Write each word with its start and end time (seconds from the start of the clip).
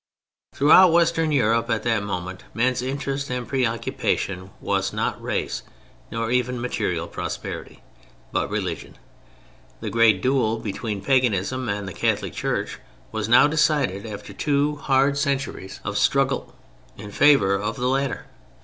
Throughout 0.55 0.91
Western 0.93 1.31
Europe 1.31 1.69
at 1.69 1.83
that 1.83 2.01
moment 2.01 2.45
men's 2.55 2.81
interest 2.81 3.29
and 3.29 3.47
preoccupation 3.47 4.49
was 4.59 4.93
not 4.93 5.21
race 5.21 5.61
nor 6.11 6.31
even 6.31 6.59
material 6.59 7.05
prosperity, 7.07 7.83
but 8.31 8.49
religion. 8.49 8.97
The 9.79 9.91
great 9.91 10.19
duel 10.23 10.57
between 10.57 11.03
Paganism 11.03 11.69
and 11.69 11.87
the 11.87 11.93
Catholic 11.93 12.33
Church 12.33 12.79
was 13.11 13.29
now 13.29 13.45
decided, 13.45 14.07
after 14.07 14.33
two 14.33 14.77
hard 14.77 15.19
centuries 15.19 15.79
of 15.83 15.99
struggle, 15.99 16.55
in 16.97 17.11
favor 17.11 17.53
of 17.53 17.75
the 17.75 17.87
latter. 17.87 18.25